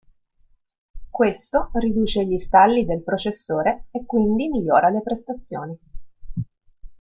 Questo 1.11 1.69
riduce 1.73 2.25
gli 2.25 2.39
stalli 2.39 2.85
del 2.85 3.03
processore 3.03 3.85
e 3.91 4.03
quindi 4.03 4.47
migliora 4.47 4.89
le 4.89 5.03
prestazioni. 5.03 5.77